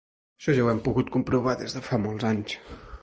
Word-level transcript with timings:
Això 0.39 0.53
ja 0.59 0.63
ho 0.67 0.71
hem 0.71 0.79
pogut 0.87 1.11
comprovar 1.17 1.53
des 1.61 1.77
de 1.77 1.85
fa 1.91 2.01
molts 2.07 2.27
anys. 2.31 2.57